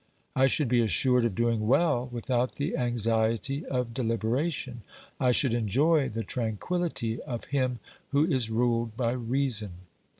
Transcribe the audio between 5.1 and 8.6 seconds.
I should enjoy the tranquillity of him who is